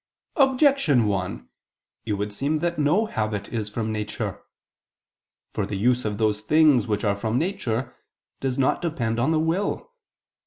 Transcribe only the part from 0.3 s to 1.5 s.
Objection 1: